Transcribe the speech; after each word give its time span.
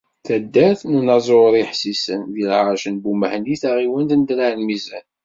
Taddart 0.25 0.81
n 0.85 0.97
unaẓuri 0.99 1.63
Ḥsisen, 1.71 2.21
deg 2.33 2.43
lɛerc 2.49 2.85
n 2.89 3.01
Bumahni 3.03 3.55
taɣiwant 3.61 4.15
n 4.15 4.21
Draɛ 4.29 4.53
Lmizan. 4.61 5.05